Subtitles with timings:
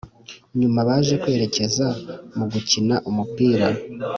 [0.59, 1.87] nyuma baje kwerekeza
[2.37, 3.67] mugukina umupira